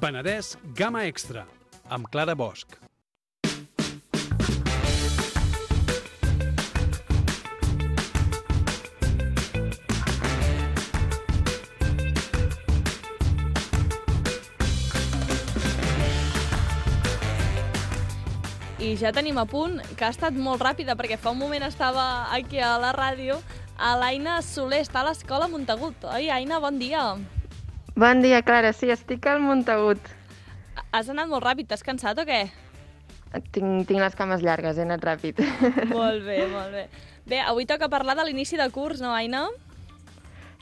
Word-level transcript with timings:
Penedès 0.00 0.54
Gamma 0.72 1.02
Extra, 1.04 1.42
amb 1.92 2.06
Clara 2.08 2.32
Bosch. 2.32 2.78
I 18.80 18.94
ja 18.96 19.12
tenim 19.12 19.36
a 19.36 19.44
punt, 19.44 19.82
que 19.98 20.06
ha 20.06 20.08
estat 20.08 20.32
molt 20.32 20.64
ràpida, 20.64 20.96
perquè 20.96 21.18
fa 21.20 21.34
un 21.34 21.42
moment 21.42 21.66
estava 21.68 22.32
aquí 22.32 22.56
a 22.64 22.78
la 22.80 22.94
ràdio, 22.96 23.36
a 23.76 23.92
l'Aina 24.00 24.38
Soler, 24.40 24.80
està 24.80 25.04
a 25.04 25.10
l'escola 25.10 25.50
Montagut. 25.52 26.08
Oi, 26.08 26.30
Aina, 26.32 26.56
bon 26.64 26.80
dia. 26.80 27.04
Bon 27.12 27.20
dia, 27.20 27.39
Clara. 28.00 28.72
Sí, 28.72 28.88
estic 28.90 29.26
al 29.26 29.40
Montagut. 29.44 30.00
Has 30.90 31.08
anat 31.12 31.28
molt 31.28 31.44
ràpid, 31.44 31.68
t'has 31.68 31.84
cansat 31.84 32.18
o 32.18 32.24
què? 32.24 32.48
Tinc, 33.52 33.86
tinc 33.86 34.00
les 34.00 34.16
cames 34.16 34.40
llargues, 34.42 34.78
he 34.78 34.86
anat 34.86 35.04
ràpid. 35.04 35.42
molt 35.92 36.24
bé, 36.24 36.46
molt 36.54 36.72
bé. 36.72 36.86
Bé, 37.28 37.40
avui 37.44 37.66
toca 37.68 37.90
parlar 37.92 38.16
de 38.16 38.24
l'inici 38.24 38.56
de 38.56 38.66
curs, 38.72 39.02
no, 39.04 39.12
Aina? 39.12 39.48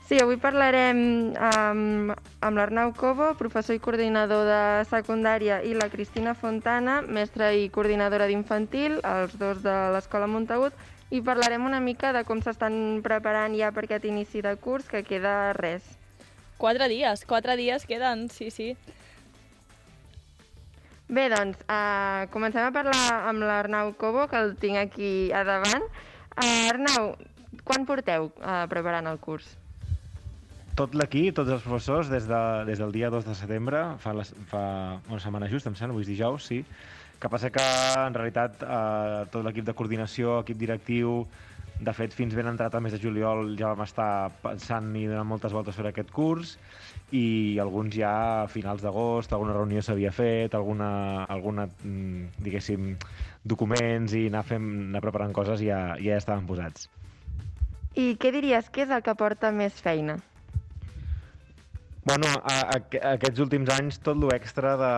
Sí, 0.09 0.17
avui 0.17 0.35
parlarem 0.41 0.99
amb, 1.37 2.11
amb 2.41 2.57
l'Arnau 2.57 2.91
Cobo, 2.97 3.29
professor 3.37 3.77
i 3.77 3.81
coordinador 3.81 4.43
de 4.49 4.61
secundària, 4.89 5.61
i 5.61 5.75
la 5.77 5.87
Cristina 5.93 6.33
Fontana, 6.33 6.99
mestra 7.05 7.51
i 7.53 7.69
coordinadora 7.69 8.27
d'infantil, 8.27 8.99
els 9.05 9.37
dos 9.37 9.61
de 9.63 9.77
l'Escola 9.93 10.27
Montagut, 10.27 10.73
i 11.13 11.21
parlarem 11.21 11.65
una 11.65 11.79
mica 11.79 12.11
de 12.13 12.25
com 12.25 12.41
s'estan 12.41 12.99
preparant 13.05 13.55
ja 13.57 13.71
per 13.71 13.85
aquest 13.85 14.09
inici 14.09 14.41
de 14.45 14.57
curs, 14.57 14.89
que 14.89 15.05
queda 15.05 15.53
res. 15.57 15.85
Quatre 16.59 16.89
dies, 16.91 17.23
quatre 17.25 17.55
dies 17.59 17.85
queden, 17.87 18.27
sí, 18.33 18.49
sí. 18.51 18.73
Bé, 21.09 21.29
doncs, 21.31 21.57
uh, 21.65 22.27
comencem 22.33 22.67
a 22.67 22.73
parlar 22.75 23.05
amb 23.31 23.41
l'Arnau 23.47 23.95
Cobo, 23.97 24.27
que 24.29 24.43
el 24.43 24.53
tinc 24.61 24.77
aquí 24.77 25.31
a 25.33 25.45
davant. 25.47 25.87
Uh, 26.35 26.69
Arnau, 26.69 27.13
quan 27.63 27.87
porteu 27.89 28.29
uh, 28.43 28.67
preparant 28.69 29.09
el 29.09 29.17
curs? 29.23 29.55
tot 30.79 30.95
l'equip, 30.95 31.33
tots 31.35 31.51
els 31.51 31.65
professors, 31.65 32.07
des, 32.11 32.23
de, 32.29 32.39
des 32.69 32.79
del 32.79 32.93
dia 32.95 33.09
2 33.11 33.25
de 33.27 33.35
setembre, 33.35 33.81
fa, 33.99 34.13
les, 34.15 34.31
fa 34.47 34.61
una 35.11 35.19
setmana 35.19 35.49
just, 35.51 35.67
em 35.67 35.75
sembla, 35.75 35.97
avui 35.97 36.05
és 36.05 36.11
dijous, 36.11 36.45
sí, 36.47 36.61
que 37.19 37.31
passa 37.31 37.49
que, 37.51 37.65
en 37.99 38.15
realitat, 38.15 38.63
eh, 38.63 39.25
tot 39.33 39.43
l'equip 39.43 39.67
de 39.67 39.75
coordinació, 39.75 40.39
equip 40.45 40.59
directiu, 40.61 41.25
de 41.79 41.93
fet, 41.95 42.13
fins 42.15 42.35
ben 42.35 42.47
entrat 42.51 42.73
al 42.75 42.83
mes 42.83 42.91
de 42.91 42.99
juliol 42.99 43.53
ja 43.59 43.71
vam 43.71 43.85
estar 43.85 44.29
pensant 44.43 44.91
i 44.99 45.05
donant 45.07 45.27
moltes 45.29 45.55
voltes 45.55 45.77
sobre 45.77 45.93
aquest 45.93 46.11
curs 46.11 46.57
i 47.15 47.57
alguns 47.63 47.95
ja 47.95 48.11
a 48.43 48.47
finals 48.51 48.83
d'agost, 48.83 49.31
alguna 49.33 49.55
reunió 49.55 49.81
s'havia 49.81 50.11
fet, 50.11 50.55
alguna, 50.59 50.89
alguna 51.23 51.69
mm, 51.69 52.43
diguéssim, 52.43 52.91
documents 53.43 54.13
i 54.13 54.27
anar, 54.27 54.43
fent, 54.45 54.67
anar 54.89 55.03
preparant 55.05 55.33
coses 55.33 55.63
ja, 55.63 55.79
ja 56.03 56.19
estaven 56.19 56.45
posats. 56.49 56.89
I 57.95 58.13
què 58.19 58.33
diries 58.35 58.69
que 58.69 58.83
és 58.83 58.91
el 58.93 59.01
que 59.05 59.15
porta 59.17 59.53
més 59.55 59.79
feina? 59.81 60.19
Bueno, 62.09 62.25
a, 62.41 62.53
a, 62.73 62.77
aquests 63.11 63.37
últims 63.43 63.69
anys 63.69 63.99
tot 64.01 64.17
l'extra 64.31 64.71
de, 64.81 64.93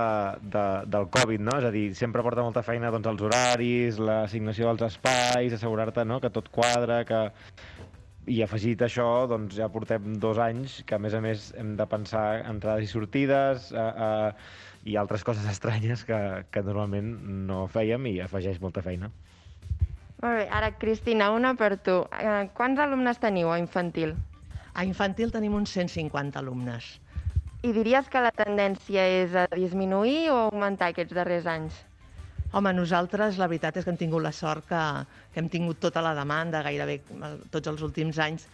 de, 0.53 0.61
del 0.93 1.09
Covid, 1.11 1.41
no? 1.43 1.57
És 1.59 1.65
a 1.67 1.71
dir, 1.73 1.89
sempre 1.99 2.23
porta 2.23 2.45
molta 2.45 2.63
feina 2.63 2.87
doncs, 2.93 3.09
els 3.11 3.23
horaris, 3.27 3.97
l'assignació 3.99 4.69
dels 4.69 4.93
espais, 4.95 5.51
assegurar-te 5.57 6.05
no? 6.07 6.21
que 6.23 6.31
tot 6.31 6.47
quadra, 6.55 7.01
que... 7.09 7.19
I 8.31 8.37
afegit 8.45 8.85
això, 8.85 9.09
doncs 9.27 9.57
ja 9.59 9.67
portem 9.73 10.13
dos 10.23 10.39
anys 10.39 10.77
que, 10.87 10.95
a 10.95 11.01
més 11.03 11.17
a 11.17 11.19
més, 11.25 11.49
hem 11.59 11.75
de 11.75 11.89
pensar 11.91 12.23
entrades 12.47 12.87
i 12.87 12.91
sortides 12.93 13.71
a, 13.75 13.85
a, 14.07 14.09
i 14.87 14.95
altres 14.95 15.27
coses 15.27 15.51
estranyes 15.51 16.07
que, 16.07 16.19
que 16.47 16.63
normalment 16.63 17.11
no 17.51 17.65
fèiem 17.75 18.07
i 18.07 18.19
afegeix 18.23 18.63
molta 18.63 18.85
feina. 18.87 19.11
Molt 20.21 20.37
bé, 20.37 20.47
ara, 20.47 20.71
Cristina, 20.79 21.33
una 21.35 21.57
per 21.59 21.73
tu. 21.83 22.05
Eh, 22.23 22.43
quants 22.55 22.79
alumnes 22.79 23.19
teniu 23.19 23.51
a 23.51 23.59
infantil? 23.59 24.15
A 24.73 24.85
infantil 24.87 25.31
tenim 25.31 25.55
uns 25.57 25.73
150 25.75 26.39
alumnes. 26.39 26.99
I 27.61 27.73
diries 27.75 28.07
que 28.09 28.21
la 28.23 28.31
tendència 28.33 29.03
és 29.21 29.35
a 29.37 29.45
disminuir 29.53 30.31
o 30.31 30.37
augmentar 30.47 30.89
aquests 30.91 31.13
darrers 31.13 31.45
anys? 31.45 31.75
Home, 32.51 32.71
nosaltres 32.75 33.37
la 33.39 33.47
veritat 33.47 33.77
és 33.77 33.85
que 33.85 33.91
hem 33.93 33.99
tingut 33.99 34.23
la 34.23 34.31
sort 34.35 34.65
que, 34.67 34.79
que 35.31 35.39
hem 35.39 35.49
tingut 35.51 35.79
tota 35.83 36.01
la 36.03 36.15
demanda, 36.17 36.63
gairebé 36.65 36.97
tots 37.51 37.69
els 37.71 37.83
últims 37.85 38.19
anys, 38.19 38.47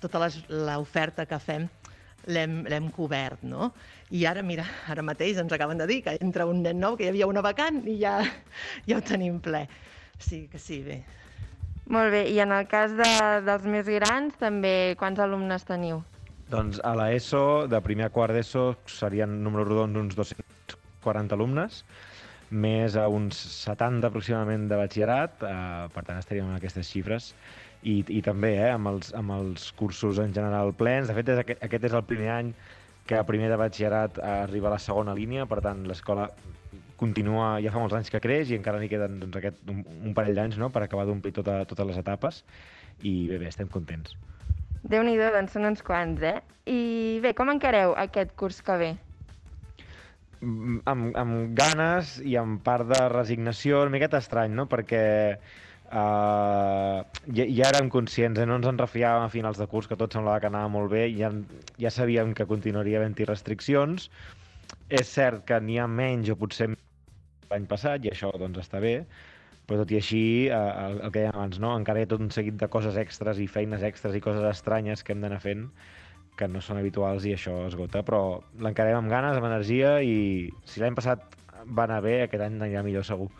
tota 0.00 0.22
l'oferta 0.48 1.26
que 1.28 1.40
fem 1.40 1.66
l'hem 2.24 2.86
cobert, 2.94 3.42
no? 3.44 3.72
I 4.16 4.24
ara, 4.28 4.40
mira, 4.46 4.64
ara 4.88 5.04
mateix 5.04 5.42
ens 5.42 5.52
acaben 5.52 5.80
de 5.80 5.88
dir 5.90 6.00
que 6.06 6.16
entra 6.24 6.46
un 6.48 6.62
nen 6.64 6.80
nou, 6.80 6.96
que 6.96 7.04
hi 7.04 7.10
havia 7.12 7.28
una 7.28 7.42
vacant 7.44 7.82
i 7.84 7.98
ja, 8.00 8.16
ja 8.88 8.96
ho 8.96 9.04
tenim 9.04 9.40
ple. 9.44 9.66
Sí, 10.16 10.46
que 10.48 10.60
sí, 10.62 10.80
bé. 10.86 11.02
Molt 11.92 12.14
bé, 12.14 12.24
i 12.32 12.40
en 12.40 12.52
el 12.56 12.64
cas 12.68 12.94
de, 12.96 13.10
dels 13.44 13.64
més 13.68 13.88
grans, 13.98 14.36
també 14.40 14.94
quants 15.00 15.20
alumnes 15.20 15.66
teniu? 15.68 16.00
Doncs 16.48 16.80
a 16.84 16.94
l'ESO, 16.96 17.44
de 17.68 17.80
primer 17.84 18.06
a 18.08 18.12
quart 18.14 18.32
d'ESO, 18.36 18.70
serien 18.88 19.42
números 19.44 19.68
rodons 19.68 20.00
uns 20.00 20.16
240 20.16 21.36
alumnes, 21.36 21.82
més 22.50 22.96
a 22.96 23.04
uns 23.12 23.36
70 23.66 24.08
aproximadament 24.08 24.64
de 24.70 24.78
batxillerat, 24.80 25.44
eh, 25.44 25.84
per 25.92 26.04
tant 26.08 26.20
estaríem 26.20 26.48
en 26.48 26.56
aquestes 26.56 26.88
xifres, 26.88 27.32
i, 27.82 27.98
i 28.08 28.20
també 28.24 28.54
eh, 28.62 28.70
amb, 28.72 28.88
els, 28.94 29.12
amb 29.16 29.36
els 29.36 29.70
cursos 29.76 30.20
en 30.24 30.32
general 30.36 30.72
plens. 30.78 31.10
De 31.10 31.16
fet, 31.18 31.32
és, 31.34 31.44
aquest, 31.44 31.64
aquest 31.68 31.88
és 31.90 31.96
el 32.00 32.04
primer 32.08 32.32
any 32.38 32.52
que 33.08 33.20
a 33.20 33.28
primer 33.28 33.50
de 33.52 33.60
batxillerat 33.60 34.20
arriba 34.24 34.70
a 34.70 34.76
la 34.78 34.80
segona 34.80 35.16
línia, 35.16 35.44
per 35.44 35.60
tant 35.64 35.84
l'escola 35.88 36.30
continua, 37.00 37.54
ja 37.64 37.72
fa 37.74 37.82
molts 37.82 37.96
anys 37.98 38.12
que 38.12 38.22
creix 38.22 38.52
i 38.52 38.58
encara 38.58 38.80
n'hi 38.82 38.90
queden 38.92 39.18
doncs, 39.22 39.40
aquest, 39.40 39.62
un, 39.70 39.82
un 40.04 40.14
parell 40.16 40.36
d'anys 40.38 40.60
no?, 40.60 40.70
per 40.74 40.84
acabar 40.84 41.06
d'omplir 41.08 41.34
tota, 41.36 41.62
totes 41.70 41.90
les 41.90 42.00
etapes 42.00 42.44
i 43.02 43.14
bé, 43.30 43.40
bé, 43.40 43.48
estem 43.50 43.70
contents. 43.72 44.14
Déu-n'hi-do, 44.84 45.30
doncs 45.32 45.56
són 45.56 45.70
uns 45.70 45.82
quants, 45.82 46.20
eh? 46.22 46.38
I 46.68 47.18
bé, 47.24 47.32
com 47.36 47.50
encareu 47.52 47.96
aquest 48.00 48.34
curs 48.40 48.60
que 48.64 48.76
ve? 48.80 48.92
amb, 50.44 51.14
amb 51.16 51.54
ganes 51.56 52.18
i 52.24 52.36
amb 52.40 52.62
part 52.64 52.88
de 52.90 53.00
resignació, 53.12 53.82
una 53.84 53.94
miqueta 53.94 54.20
estrany, 54.22 54.52
no? 54.56 54.66
Perquè 54.70 55.02
uh, 55.34 57.00
ja, 57.38 57.46
ja 57.46 57.70
érem 57.70 57.90
conscients, 57.92 58.40
eh? 58.40 58.46
no 58.48 58.58
ens 58.60 58.68
en 58.70 58.80
refiàvem 58.80 59.26
a 59.26 59.32
finals 59.32 59.60
de 59.60 59.68
curs, 59.70 59.88
que 59.90 59.98
tot 60.00 60.14
semblava 60.14 60.42
que 60.42 60.50
anava 60.50 60.72
molt 60.76 60.92
bé, 60.92 61.06
i 61.08 61.20
ja, 61.22 61.32
ja 61.80 61.92
sabíem 61.94 62.34
que 62.36 62.48
continuaria 62.50 63.00
havent-hi 63.00 63.28
restriccions. 63.30 64.10
És 64.92 65.12
cert 65.16 65.44
que 65.48 65.60
n'hi 65.64 65.78
ha 65.80 65.88
menys 65.88 66.30
o 66.32 66.36
potser 66.38 66.68
l'any 67.54 67.70
passat, 67.70 68.04
i 68.04 68.12
això 68.12 68.32
doncs 68.40 68.60
està 68.66 68.82
bé, 68.82 68.98
però 69.64 69.80
tot 69.80 69.92
i 69.94 69.98
així, 69.98 70.24
eh, 70.52 70.54
el, 70.86 70.98
el 71.00 71.12
que 71.12 71.22
dèiem 71.22 71.36
abans, 71.38 71.60
no? 71.62 71.72
encara 71.78 72.02
hi 72.02 72.06
ha 72.06 72.12
tot 72.12 72.24
un 72.24 72.32
seguit 72.34 72.58
de 72.60 72.68
coses 72.72 72.98
extres 73.00 73.40
i 73.40 73.48
feines 73.50 73.84
extres 73.86 74.16
i 74.16 74.22
coses 74.24 74.44
estranyes 74.50 75.02
que 75.04 75.16
hem 75.16 75.24
d'anar 75.24 75.40
fent 75.44 75.68
que 76.38 76.48
no 76.50 76.60
són 76.64 76.80
habituals 76.80 77.24
i 77.28 77.34
això 77.36 77.54
esgota, 77.68 78.02
però 78.06 78.20
l'encarem 78.60 78.98
amb 78.98 79.12
ganes, 79.12 79.38
amb 79.38 79.48
energia 79.48 79.96
i 80.02 80.50
si 80.68 80.82
l'any 80.82 80.96
passat 80.98 81.22
va 81.64 81.86
anar 81.86 82.00
bé, 82.04 82.20
aquest 82.24 82.42
any 82.44 82.58
anirà 82.58 82.82
millor 82.84 83.06
segur. 83.06 83.30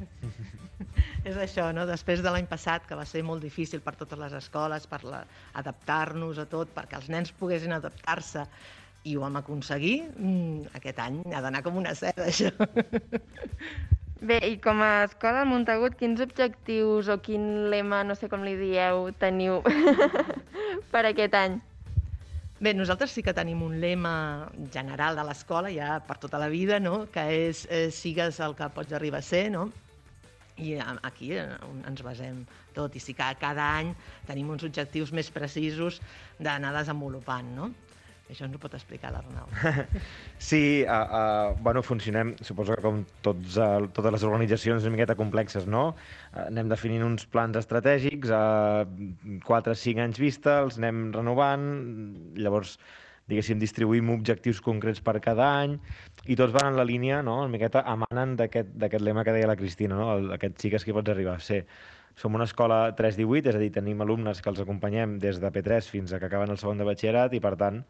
És 1.28 1.36
això, 1.36 1.66
no? 1.76 1.84
Després 1.88 2.22
de 2.24 2.32
l'any 2.32 2.48
passat, 2.48 2.86
que 2.88 2.96
va 2.96 3.04
ser 3.08 3.22
molt 3.26 3.44
difícil 3.44 3.82
per 3.84 3.92
totes 4.00 4.18
les 4.18 4.34
escoles, 4.38 4.86
per 4.88 5.02
la... 5.04 5.20
adaptar-nos 5.60 6.40
a 6.40 6.46
tot, 6.48 6.72
perquè 6.76 6.96
els 6.96 7.10
nens 7.12 7.34
poguessin 7.36 7.76
adaptar-se, 7.76 8.46
i 9.04 9.16
ho 9.16 9.22
vam 9.24 9.38
aconseguir, 9.40 10.02
mm, 10.16 10.74
aquest 10.76 10.98
any 11.00 11.22
ha 11.32 11.40
d'anar 11.40 11.62
com 11.64 11.78
una 11.80 11.94
seda, 11.96 12.26
això. 12.28 12.50
Bé, 14.20 14.36
i 14.44 14.58
com 14.60 14.82
a 14.84 15.06
escola 15.06 15.40
al 15.40 15.48
Montagut, 15.48 15.96
quins 15.96 16.20
objectius 16.20 17.08
o 17.08 17.16
quin 17.24 17.70
lema, 17.72 18.02
no 18.04 18.14
sé 18.14 18.28
com 18.28 18.44
li 18.44 18.52
dieu, 18.60 19.06
teniu 19.16 19.62
per 20.92 21.06
aquest 21.08 21.36
any? 21.38 21.56
Bé, 22.60 22.74
nosaltres 22.76 23.14
sí 23.16 23.24
que 23.24 23.32
tenim 23.32 23.62
un 23.64 23.78
lema 23.80 24.50
general 24.74 25.16
de 25.16 25.24
l'escola, 25.24 25.72
ja 25.72 25.94
per 26.04 26.18
tota 26.20 26.36
la 26.42 26.50
vida, 26.52 26.76
no? 26.76 27.06
que 27.08 27.24
és 27.48 27.64
eh, 27.72 27.86
sigues 27.88 28.42
el 28.44 28.52
que 28.58 28.68
pots 28.74 28.92
arribar 28.92 29.24
a 29.24 29.28
ser, 29.30 29.46
no? 29.54 29.70
i 30.60 30.74
aquí 31.08 31.32
eh, 31.32 31.46
ens 31.88 32.02
basem 32.04 32.42
tot, 32.76 32.92
i 32.92 33.00
sí 33.00 33.14
que 33.16 33.28
cada 33.40 33.64
any 33.78 33.94
tenim 34.28 34.50
uns 34.52 34.66
objectius 34.66 35.12
més 35.16 35.30
precisos 35.32 36.02
d'anar 36.36 36.74
desenvolupant, 36.76 37.48
no? 37.56 37.70
Això 38.30 38.46
ens 38.46 38.54
ho 38.54 38.60
pot 38.62 38.74
explicar 38.78 39.10
l'Arnau. 39.10 39.48
sí, 40.50 40.84
uh, 40.84 40.92
uh, 40.94 41.56
bueno, 41.66 41.82
funcionem, 41.82 42.36
suposo 42.46 42.76
que 42.76 42.84
com 42.84 43.02
tots, 43.26 43.56
uh, 43.58 43.88
totes 43.96 44.14
les 44.14 44.26
organitzacions 44.28 44.86
una 44.86 44.94
miqueta 44.94 45.16
complexes, 45.18 45.66
no? 45.66 45.88
Uh, 46.30 46.44
anem 46.46 46.70
definint 46.70 47.02
uns 47.02 47.26
plans 47.26 47.58
estratègics 47.58 48.30
a 48.30 48.42
uh, 48.86 49.38
4 49.48 49.74
o 49.74 49.78
5 49.82 50.04
anys 50.06 50.22
vista, 50.22 50.60
els 50.62 50.78
anem 50.78 51.08
renovant, 51.16 51.66
llavors 52.38 52.76
diguéssim, 53.30 53.58
distribuïm 53.62 54.10
objectius 54.14 54.60
concrets 54.62 55.02
per 55.06 55.16
cada 55.22 55.46
any, 55.62 55.76
i 56.26 56.36
tots 56.38 56.54
van 56.54 56.72
en 56.72 56.78
la 56.78 56.86
línia, 56.86 57.20
no?, 57.26 57.40
una 57.44 57.52
miqueta 57.52 57.82
emanen 57.92 58.36
d'aquest 58.38 59.00
lema 59.02 59.24
que 59.26 59.34
deia 59.34 59.50
la 59.50 59.58
Cristina, 59.58 59.98
no?, 59.98 60.12
el, 60.16 60.30
aquest 60.38 60.58
xiques 60.62 60.86
que 60.86 60.94
pots 60.96 61.10
arribar 61.14 61.38
a 61.38 61.44
ser. 61.44 61.64
Som 62.18 62.34
una 62.36 62.46
escola 62.48 62.82
3-18, 62.98 63.52
és 63.52 63.58
a 63.58 63.62
dir, 63.62 63.70
tenim 63.74 64.02
alumnes 64.02 64.42
que 64.42 64.50
els 64.50 64.62
acompanyem 64.62 65.18
des 65.22 65.38
de 65.42 65.50
P3 65.54 65.90
fins 65.90 66.12
a 66.12 66.18
que 66.18 66.26
acaben 66.30 66.50
el 66.52 66.58
segon 66.60 66.82
de 66.82 66.86
batxillerat 66.88 67.34
i, 67.38 67.42
per 67.42 67.54
tant, 67.60 67.84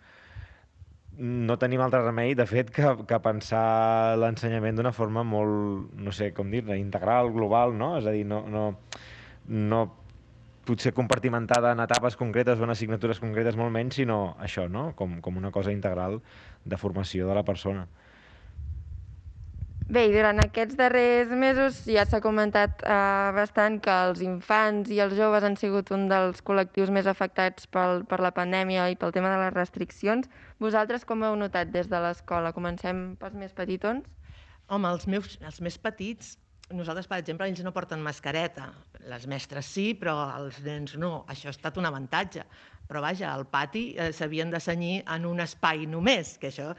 no 1.20 1.56
tenim 1.60 1.82
altre 1.84 2.00
remei, 2.00 2.34
de 2.34 2.46
fet, 2.48 2.70
que, 2.72 2.90
que 3.08 3.18
pensar 3.20 4.16
l'ensenyament 4.16 4.78
d'una 4.78 4.92
forma 4.96 5.24
molt, 5.26 5.90
no 6.00 6.14
sé 6.16 6.30
com 6.36 6.50
dir 6.52 6.62
integral, 6.78 7.28
global, 7.34 7.74
no? 7.76 7.92
És 7.98 8.08
a 8.08 8.14
dir, 8.16 8.24
no, 8.28 8.40
no, 8.48 8.64
no 9.52 9.82
potser 10.64 10.94
compartimentada 10.96 11.74
en 11.74 11.82
etapes 11.84 12.16
concretes 12.16 12.60
o 12.60 12.64
en 12.64 12.72
assignatures 12.72 13.20
concretes 13.20 13.58
molt 13.60 13.74
menys, 13.74 13.98
sinó 14.00 14.20
això, 14.40 14.64
no? 14.72 14.90
Com, 14.96 15.18
com 15.20 15.36
una 15.36 15.52
cosa 15.52 15.74
integral 15.76 16.20
de 16.64 16.80
formació 16.80 17.28
de 17.28 17.36
la 17.36 17.44
persona. 17.44 17.84
Bé, 19.90 20.04
i 20.06 20.12
durant 20.14 20.38
aquests 20.38 20.76
darrers 20.78 21.32
mesos 21.34 21.80
ja 21.90 22.04
s'ha 22.06 22.20
comentat 22.22 22.84
eh, 22.86 23.30
bastant 23.34 23.80
que 23.82 23.94
els 24.06 24.20
infants 24.22 24.92
i 24.94 25.00
els 25.02 25.16
joves 25.18 25.42
han 25.48 25.56
sigut 25.58 25.90
un 25.96 26.04
dels 26.12 26.44
col·lectius 26.46 26.92
més 26.94 27.08
afectats 27.10 27.66
pel, 27.74 28.04
per 28.12 28.20
la 28.22 28.30
pandèmia 28.36 28.84
i 28.92 28.98
pel 29.00 29.10
tema 29.16 29.32
de 29.32 29.40
les 29.40 29.56
restriccions. 29.56 30.30
Vosaltres 30.62 31.08
com 31.08 31.26
heu 31.26 31.34
notat 31.40 31.74
des 31.74 31.90
de 31.90 32.02
l'escola? 32.06 32.54
Comencem 32.54 33.02
pels 33.18 33.34
més 33.42 33.56
petitons? 33.58 34.06
Home, 34.70 34.94
els, 34.94 35.08
meus, 35.10 35.34
els 35.42 35.58
més 35.66 35.80
petits, 35.82 36.36
nosaltres, 36.70 37.10
per 37.10 37.18
exemple, 37.18 37.50
ells 37.50 37.66
no 37.66 37.74
porten 37.74 38.06
mascareta. 38.06 38.70
Les 39.10 39.26
mestres 39.26 39.66
sí, 39.74 39.90
però 39.98 40.14
els 40.38 40.62
nens 40.62 40.94
no. 41.02 41.24
Això 41.34 41.50
ha 41.50 41.56
estat 41.56 41.82
un 41.82 41.90
avantatge. 41.90 42.46
Però 42.86 43.02
vaja, 43.02 43.32
al 43.34 43.48
pati 43.50 43.88
eh, 43.96 44.12
s'havien 44.14 44.54
de 44.54 44.62
senyir 44.62 45.00
en 45.10 45.26
un 45.26 45.42
espai 45.42 45.82
només, 45.90 46.36
que 46.38 46.54
això 46.54 46.70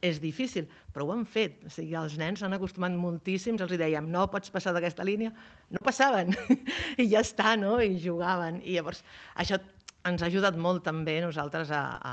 és 0.00 0.20
difícil, 0.20 0.68
però 0.94 1.06
ho 1.06 1.12
han 1.14 1.26
fet. 1.28 1.58
O 1.66 1.72
sigui, 1.72 1.96
els 1.98 2.16
nens 2.20 2.40
s'han 2.40 2.56
acostumat 2.56 2.94
moltíssim, 2.96 3.58
els 3.60 3.76
dèiem, 3.80 4.08
no 4.12 4.26
pots 4.32 4.52
passar 4.52 4.72
d'aquesta 4.76 5.04
línia, 5.06 5.32
no 5.70 5.82
passaven, 5.84 6.32
i 7.02 7.10
ja 7.10 7.24
està, 7.24 7.56
no? 7.60 7.76
I 7.84 7.98
jugaven. 8.00 8.62
I 8.64 8.78
llavors, 8.78 9.04
això 9.36 9.60
ens 10.08 10.22
ha 10.22 10.30
ajudat 10.30 10.56
molt 10.56 10.84
també 10.86 11.18
nosaltres 11.20 11.70
a, 11.76 11.82
a, 12.00 12.12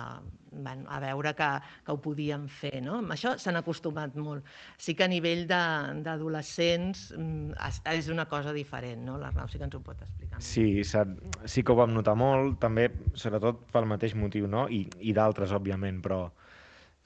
a 0.92 0.98
veure 1.00 1.31
que, 1.38 1.48
que 1.86 1.94
ho 1.94 2.00
podíem 2.04 2.48
fer. 2.51 2.81
No? 2.84 2.98
Amb 3.00 3.13
això 3.16 3.36
s'han 3.39 3.60
acostumat 3.62 4.18
molt. 4.19 4.48
Sí 4.81 4.95
que 4.98 5.06
a 5.06 5.12
nivell 5.12 5.45
d'adolescents 5.48 7.06
mm, 7.16 7.56
és 7.94 8.10
una 8.12 8.28
cosa 8.28 8.51
diferent, 8.56 9.06
no? 9.07 9.16
l'Arnau 9.22 9.48
sí 9.48 9.62
que 9.62 9.68
ens 9.69 9.78
ho 9.78 9.83
pot 9.86 10.04
explicar. 10.04 10.42
Sí, 10.44 10.83
sí 10.83 11.63
que 11.63 11.72
ho 11.74 11.80
vam 11.80 11.95
notar 11.95 12.18
molt, 12.19 12.60
també 12.63 12.90
sobretot 13.16 13.63
pel 13.72 13.88
mateix 13.88 14.18
motiu, 14.19 14.51
no? 14.51 14.68
i, 14.68 14.83
i 15.00 15.16
d'altres, 15.16 15.56
òbviament, 15.56 16.04
però 16.04 16.25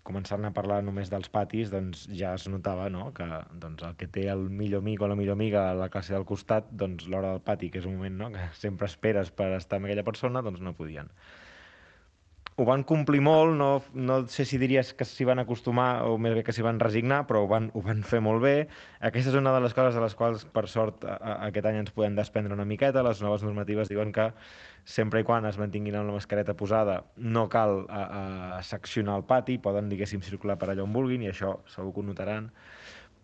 començant 0.07 0.45
a 0.47 0.51
parlar 0.55 0.79
només 0.85 1.11
dels 1.13 1.29
patis, 1.35 1.71
doncs 1.73 2.03
ja 2.21 2.33
es 2.39 2.47
notava 2.53 2.87
no? 2.95 3.09
que 3.17 3.27
doncs, 3.65 3.83
el 3.87 3.97
que 3.99 4.07
té 4.17 4.25
el 4.33 4.47
millor 4.61 4.83
amic 4.85 5.01
o 5.01 5.09
la 5.11 5.17
millor 5.19 5.37
amiga 5.39 5.67
a 5.69 5.77
la 5.77 5.89
classe 5.93 6.15
del 6.15 6.27
costat, 6.31 6.71
doncs 6.83 7.07
l'hora 7.11 7.35
del 7.35 7.43
pati, 7.51 7.69
que 7.73 7.81
és 7.83 7.87
un 7.89 7.97
moment 7.99 8.17
no? 8.23 8.31
que 8.35 8.47
sempre 8.63 8.89
esperes 8.91 9.33
per 9.41 9.51
estar 9.59 9.79
amb 9.79 9.89
aquella 9.89 10.07
persona, 10.07 10.43
doncs 10.47 10.63
no 10.65 10.77
podien. 10.77 11.11
Ho 12.59 12.65
van 12.67 12.81
complir 12.83 13.21
molt, 13.23 13.53
no, 13.55 13.67
no 13.95 14.17
sé 14.27 14.43
si 14.45 14.57
diries 14.59 14.89
que 14.97 15.05
s'hi 15.07 15.25
van 15.25 15.39
acostumar 15.39 16.03
o 16.03 16.17
més 16.21 16.33
bé 16.35 16.41
que 16.43 16.51
s'hi 16.51 16.65
van 16.65 16.81
resignar, 16.83 17.21
però 17.29 17.45
ho 17.45 17.47
van, 17.47 17.69
ho 17.73 17.81
van 17.85 18.01
fer 18.03 18.19
molt 18.21 18.43
bé. 18.43 18.55
Aquesta 19.07 19.31
és 19.31 19.37
una 19.39 19.53
de 19.55 19.61
les 19.63 19.73
coses 19.77 19.95
de 19.95 20.01
les 20.03 20.15
quals, 20.19 20.43
per 20.51 20.65
sort, 20.67 21.05
a, 21.07 21.15
a, 21.15 21.35
aquest 21.47 21.69
any 21.69 21.79
ens 21.79 21.93
podem 21.95 22.17
desprendre 22.17 22.53
una 22.53 22.67
miqueta. 22.67 23.05
Les 23.07 23.21
noves 23.23 23.45
normatives 23.47 23.89
diuen 23.89 24.11
que 24.11 24.27
sempre 24.83 25.21
i 25.23 25.27
quan 25.27 25.47
es 25.47 25.57
mantinguin 25.61 25.95
amb 25.95 26.11
la 26.11 26.17
mascareta 26.17 26.53
posada, 26.59 26.97
no 27.15 27.45
cal 27.53 27.85
a, 27.87 28.01
a 28.57 28.63
seccionar 28.67 29.15
el 29.21 29.23
pati, 29.29 29.55
poden, 29.61 29.87
diguéssim, 29.89 30.21
circular 30.25 30.57
per 30.59 30.73
allà 30.73 30.83
on 30.83 30.91
vulguin, 30.97 31.23
i 31.23 31.31
això 31.31 31.55
segur 31.71 31.95
que 31.95 32.03
ho 32.03 32.09
notaran. 32.09 32.51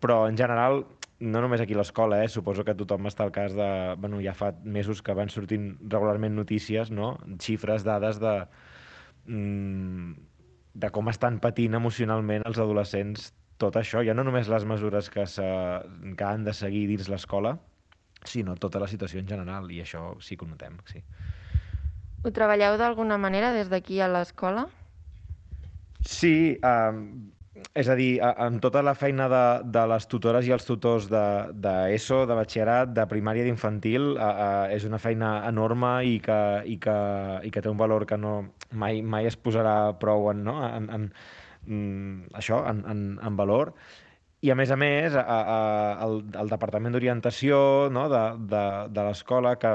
Però, 0.00 0.22
en 0.30 0.40
general, 0.40 0.86
no 1.20 1.42
només 1.42 1.60
aquí 1.60 1.74
a 1.76 1.82
l'escola, 1.82 2.22
eh? 2.24 2.32
suposo 2.32 2.64
que 2.64 2.76
tothom 2.78 3.10
està 3.10 3.26
al 3.26 3.34
cas 3.34 3.52
de... 3.58 3.68
Bueno, 4.00 4.22
ja 4.24 4.32
fa 4.38 4.54
mesos 4.64 5.02
que 5.02 5.14
van 5.18 5.28
sortint 5.28 5.72
regularment 5.84 6.36
notícies, 6.38 6.92
no? 6.94 7.16
xifres, 7.42 7.84
dades 7.84 8.22
de, 8.22 8.34
de 9.28 10.90
com 10.94 11.10
estan 11.12 11.38
patint 11.44 11.76
emocionalment 11.76 12.46
els 12.48 12.60
adolescents 12.62 13.32
tot 13.58 13.76
això, 13.76 14.04
ja 14.06 14.14
no 14.14 14.24
només 14.24 14.48
les 14.48 14.64
mesures 14.64 15.10
que, 15.10 15.26
se, 15.26 15.44
que 16.16 16.24
han 16.24 16.44
de 16.46 16.54
seguir 16.54 16.86
dins 16.90 17.08
l'escola, 17.10 17.56
sinó 18.24 18.54
tota 18.56 18.80
la 18.82 18.88
situació 18.90 19.20
en 19.20 19.28
general, 19.28 19.66
i 19.74 19.82
això 19.82 20.12
sí 20.22 20.38
que 20.38 20.46
ho 20.46 20.50
notem, 20.50 20.78
sí. 20.86 21.02
Ho 22.22 22.30
treballeu 22.34 22.76
d'alguna 22.78 23.18
manera 23.18 23.50
des 23.54 23.70
d'aquí 23.70 24.00
a 24.00 24.08
l'escola? 24.10 24.68
Sí, 26.06 26.58
um, 26.62 27.32
és 27.78 27.88
a 27.88 27.94
dir, 27.98 28.18
amb 28.22 28.60
tota 28.62 28.82
la 28.84 28.94
feina 28.98 29.28
de, 29.30 29.42
de 29.76 29.84
les 29.92 30.06
tutores 30.10 30.46
i 30.48 30.52
els 30.54 30.64
tutors 30.66 31.08
d'ESO, 31.10 31.58
de, 31.60 32.24
de, 32.24 32.30
de 32.30 32.38
batxillerat, 32.38 32.92
de 32.96 33.06
primària 33.10 33.44
i 33.44 33.48
d'infantil, 33.48 34.10
uh, 34.16 34.66
és 34.74 34.86
una 34.88 35.00
feina 35.02 35.32
enorme 35.48 35.92
i 36.08 36.18
que, 36.24 36.38
i, 36.66 36.78
que, 36.82 36.96
i 37.44 37.52
que 37.54 37.62
té 37.64 37.70
un 37.70 37.80
valor 37.80 38.06
que 38.08 38.18
no, 38.20 38.34
mai, 38.72 39.02
mai 39.02 39.30
es 39.30 39.38
posarà 39.38 39.76
prou 40.00 40.30
en, 40.32 40.42
no? 40.48 40.58
en, 40.66 40.90
en, 40.98 41.08
en 41.68 41.78
mm, 41.78 42.36
això, 42.42 42.62
en, 42.70 42.84
en, 42.90 43.06
en 43.24 43.38
valor. 43.38 43.74
I 44.42 44.52
a 44.54 44.58
més 44.58 44.70
a 44.70 44.76
més, 44.78 45.16
a, 45.18 45.24
a, 45.26 45.58
el, 46.06 46.20
el 46.38 46.50
Departament 46.52 46.94
d'Orientació 46.94 47.58
no? 47.90 48.06
de, 48.12 48.24
de, 48.52 48.66
de 48.94 49.08
l'escola, 49.08 49.56
que, 49.58 49.74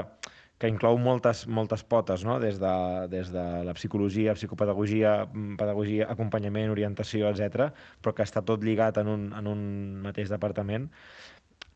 que 0.58 0.70
inclou 0.70 0.98
moltes, 1.02 1.44
moltes 1.50 1.82
potes, 1.82 2.22
no? 2.24 2.38
des, 2.40 2.60
de, 2.62 2.74
des 3.10 3.30
de 3.34 3.44
la 3.66 3.74
psicologia, 3.74 4.36
psicopedagogia, 4.38 5.24
mm, 5.26 5.56
pedagogia, 5.60 6.06
acompanyament, 6.14 6.70
orientació, 6.70 7.28
etc, 7.32 7.72
però 8.00 8.14
que 8.14 8.26
està 8.26 8.44
tot 8.46 8.62
lligat 8.62 9.00
en 9.02 9.10
un, 9.10 9.26
en 9.34 9.50
un 9.50 9.64
mateix 10.04 10.30
departament, 10.30 10.88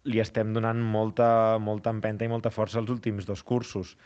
li 0.08 0.22
estem 0.22 0.54
donant 0.54 0.78
molta, 0.80 1.58
molta 1.60 1.90
empenta 1.92 2.24
i 2.24 2.30
molta 2.32 2.54
força 2.54 2.78
els 2.80 2.90
últims 2.94 3.26
dos 3.28 3.42
cursos. 3.42 3.96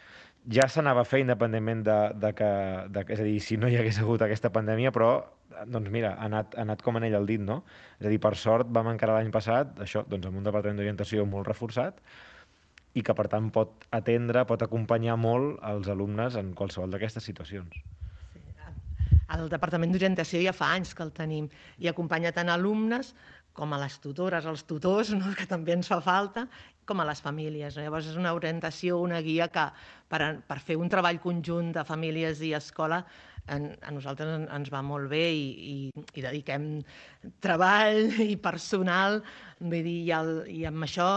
Ja 0.50 0.66
s'anava 0.66 1.04
a 1.04 1.06
fer 1.06 1.20
independentment 1.22 1.84
de, 1.86 1.98
de 2.18 2.32
que, 2.34 2.50
de, 2.90 3.04
és 3.14 3.20
a 3.20 3.28
dir, 3.28 3.38
si 3.44 3.60
no 3.60 3.70
hi 3.70 3.76
hagués 3.78 4.00
hagut 4.02 4.24
aquesta 4.24 4.50
pandèmia, 4.50 4.90
però 4.90 5.12
doncs 5.68 5.92
mira, 5.92 6.16
ha 6.16 6.26
anat, 6.26 6.56
ha 6.56 6.64
anat 6.64 6.82
com 6.82 6.96
en 6.98 7.06
ell 7.06 7.14
el 7.20 7.28
dit, 7.28 7.42
no? 7.44 7.60
És 8.00 8.08
a 8.08 8.10
dir, 8.10 8.18
per 8.24 8.34
sort 8.40 8.72
vam 8.74 8.88
encarar 8.90 9.20
l'any 9.20 9.30
passat, 9.34 9.76
això, 9.84 10.02
doncs 10.08 10.26
amb 10.26 10.40
un 10.40 10.48
departament 10.48 10.80
d'orientació 10.80 11.28
molt 11.28 11.46
reforçat, 11.52 12.00
i 12.94 13.02
que 13.02 13.14
per 13.16 13.28
tant 13.32 13.48
pot 13.54 13.86
atendre, 13.90 14.44
pot 14.48 14.62
acompanyar 14.64 15.16
molt 15.20 15.60
els 15.68 15.88
alumnes 15.92 16.36
en 16.40 16.52
qualsevol 16.58 16.92
d'aquestes 16.92 17.24
situacions. 17.24 17.80
El 19.32 19.48
Departament 19.48 19.94
d'Orientació 19.94 20.42
ja 20.44 20.52
fa 20.52 20.74
anys 20.76 20.92
que 20.92 21.04
el 21.06 21.12
tenim 21.16 21.46
i 21.80 21.88
acompanya 21.88 22.34
tant 22.36 22.50
alumnes 22.52 23.14
com 23.56 23.72
a 23.72 23.78
les 23.80 23.98
tutores, 24.00 24.46
els 24.48 24.64
tutors, 24.68 25.12
no? 25.16 25.32
que 25.36 25.46
també 25.48 25.74
ens 25.76 25.88
fa 25.88 26.00
falta, 26.04 26.46
com 26.88 27.00
a 27.00 27.06
les 27.08 27.20
famílies. 27.24 27.76
No? 27.76 27.84
Llavors 27.84 28.08
és 28.12 28.16
una 28.20 28.32
orientació, 28.36 28.98
una 29.00 29.20
guia 29.24 29.48
que 29.52 29.66
per, 30.08 30.22
per 30.48 30.58
fer 30.60 30.78
un 30.80 30.90
treball 30.92 31.20
conjunt 31.20 31.72
de 31.76 31.84
famílies 31.88 32.40
i 32.44 32.54
escola 32.56 33.02
en, 33.52 33.70
a 33.82 33.92
nosaltres 33.92 34.32
en, 34.38 34.48
ens 34.54 34.72
va 34.72 34.82
molt 34.86 35.10
bé 35.12 35.24
i, 35.34 35.46
i, 35.72 35.76
i 36.14 36.24
dediquem 36.24 36.66
treball 37.44 38.08
i 38.24 38.36
personal, 38.40 39.20
vull 39.60 39.80
dir, 39.84 40.00
i, 40.08 40.10
el, 40.16 40.34
i 40.52 40.64
amb 40.68 40.88
això 40.88 41.08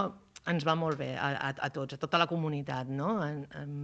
ens 0.51 0.65
va 0.67 0.75
molt 0.77 0.99
bé 0.99 1.11
a, 1.17 1.31
a, 1.49 1.51
a 1.67 1.69
tots, 1.73 1.95
a 1.95 2.01
tota 2.01 2.19
la 2.21 2.29
comunitat, 2.29 2.89
no? 2.91 3.15
En, 3.25 3.43
en, 3.59 3.75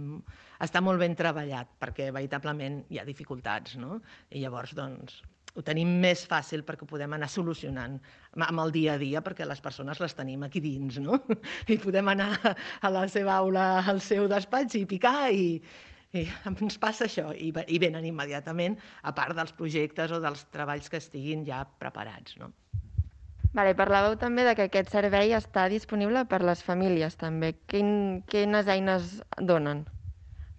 està 0.62 0.82
molt 0.84 1.02
ben 1.02 1.16
treballat 1.18 1.70
perquè 1.82 2.10
veritablement 2.14 2.82
hi 2.90 3.00
ha 3.02 3.06
dificultats, 3.08 3.76
no? 3.80 3.98
I 4.30 4.44
llavors, 4.44 4.74
doncs, 4.78 5.20
ho 5.52 5.62
tenim 5.66 5.90
més 6.00 6.22
fàcil 6.28 6.62
perquè 6.64 6.86
ho 6.86 6.88
podem 6.88 7.12
anar 7.16 7.28
solucionant 7.28 7.98
amb 8.46 8.62
el 8.62 8.72
dia 8.74 8.94
a 8.94 9.00
dia, 9.00 9.20
perquè 9.24 9.46
les 9.48 9.60
persones 9.64 10.00
les 10.00 10.16
tenim 10.16 10.46
aquí 10.46 10.62
dins, 10.64 10.98
no? 11.02 11.18
I 11.72 11.78
podem 11.82 12.12
anar 12.14 12.30
a 12.80 12.92
la 12.92 13.06
seva 13.12 13.36
aula, 13.42 13.66
al 13.92 14.00
seu 14.04 14.28
despatx 14.32 14.78
i 14.80 14.86
picar 14.88 15.30
i, 15.34 15.58
i 16.16 16.24
ens 16.48 16.78
passa 16.80 17.08
això, 17.08 17.30
i, 17.34 17.52
i 17.52 17.82
venen 17.82 18.08
immediatament, 18.08 18.78
a 19.02 19.12
part 19.16 19.36
dels 19.36 19.52
projectes 19.58 20.14
o 20.14 20.22
dels 20.24 20.46
treballs 20.54 20.88
que 20.88 21.02
estiguin 21.02 21.44
ja 21.48 21.64
preparats, 21.84 22.38
no? 22.40 22.52
Vale, 23.52 23.74
parlàveu 23.76 24.14
també 24.16 24.46
de 24.46 24.54
que 24.56 24.64
aquest 24.68 24.94
servei 24.94 25.34
està 25.36 25.66
disponible 25.68 26.24
per 26.28 26.40
les 26.40 26.62
famílies 26.64 27.18
també. 27.20 27.52
Quin, 27.68 28.22
quines 28.32 28.68
eines 28.72 29.18
donen? 29.50 29.82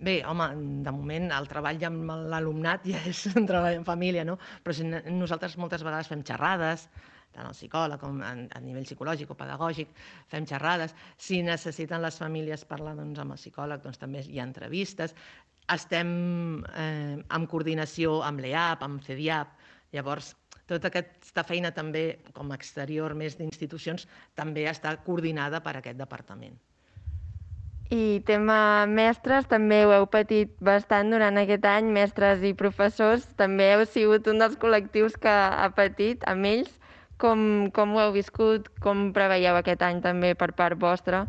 Bé, 0.03 0.19
home, 0.29 0.45
de 0.85 0.91
moment 0.93 1.31
el 1.33 1.47
treball 1.50 1.81
amb 1.88 2.13
l'alumnat 2.29 2.85
ja 2.85 3.01
és 3.09 3.23
un 3.39 3.47
treball 3.50 3.79
en 3.79 3.88
família, 3.88 4.25
no? 4.27 4.38
Però 4.62 4.75
si 4.77 4.85
nosaltres 4.85 5.57
moltes 5.57 5.85
vegades 5.85 6.12
fem 6.12 6.21
xerrades, 6.27 6.85
tant 7.33 7.50
el 7.50 7.55
psicòleg 7.57 8.01
com 8.03 8.21
a, 8.21 8.35
a 8.38 8.62
nivell 8.62 8.85
psicològic 8.85 9.33
o 9.33 9.39
pedagògic, 9.41 9.95
fem 10.29 10.45
xerrades. 10.50 10.93
Si 11.17 11.41
necessiten 11.41 12.03
les 12.05 12.19
famílies 12.21 12.67
parlar 12.69 12.93
doncs, 13.00 13.23
amb 13.23 13.33
el 13.33 13.41
psicòleg, 13.41 13.81
doncs 13.81 14.01
també 14.01 14.21
hi 14.27 14.38
ha 14.38 14.45
entrevistes. 14.45 15.17
Estem 15.73 16.13
eh, 16.75 17.17
en 17.17 17.50
coordinació 17.50 18.19
amb 18.27 18.43
l'EAP, 18.43 18.85
amb 18.85 19.01
CEDIAP, 19.01 19.57
llavors 19.97 20.33
tota 20.70 20.89
aquesta 20.91 21.43
feina 21.48 21.72
també, 21.75 22.03
com 22.34 22.51
a 22.51 22.60
exterior 22.60 23.15
més 23.15 23.38
d'institucions, 23.39 24.08
també 24.36 24.67
està 24.70 24.96
coordinada 25.08 25.62
per 25.65 25.77
aquest 25.79 26.00
departament. 26.00 26.55
I 27.93 28.24
tema 28.25 28.86
mestres, 28.89 29.46
també 29.51 29.84
ho 29.86 29.91
heu 29.93 30.05
patit 30.10 30.53
bastant 30.63 31.12
durant 31.13 31.38
aquest 31.38 31.65
any, 31.70 31.91
mestres 31.98 32.41
i 32.48 32.53
professors, 32.58 33.27
també 33.41 33.67
heu 33.74 33.84
sigut 33.86 34.29
un 34.32 34.39
dels 34.41 34.55
col·lectius 34.63 35.20
que 35.20 35.29
ha 35.29 35.70
patit 35.75 36.24
amb 36.32 36.50
ells. 36.50 36.72
Com, 37.22 37.70
com 37.75 37.93
ho 37.93 38.01
heu 38.01 38.15
viscut? 38.15 38.72
Com 38.84 39.12
preveieu 39.15 39.60
aquest 39.60 39.84
any 39.86 40.01
també 40.01 40.34
per 40.36 40.51
part 40.58 40.79
vostra? 40.79 41.27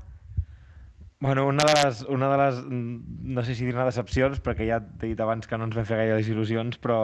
Bueno, 1.25 1.47
una 1.47 1.64
de 1.64 1.73
les, 1.83 2.02
una 2.02 2.28
de 2.28 2.37
les, 2.37 2.57
no 2.69 3.43
sé 3.47 3.54
si 3.57 3.64
dir-ne 3.64 3.87
decepcions, 3.88 4.43
perquè 4.45 4.66
ja 4.69 4.76
t'he 4.85 5.09
dit 5.09 5.21
abans 5.25 5.49
que 5.49 5.57
no 5.57 5.64
ens 5.64 5.78
vam 5.78 5.87
fer 5.88 5.97
gaire 5.97 6.19
il·lusions, 6.21 6.76
però 6.83 6.99